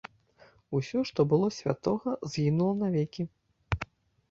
[0.79, 3.23] Усё, што было святога, згінула навекі.